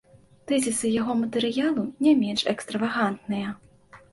Тэзісы 0.51 0.91
яго 1.01 1.13
матэрыялу 1.19 1.85
не 2.07 2.15
менш 2.25 2.41
экстравагантныя. 2.55 3.47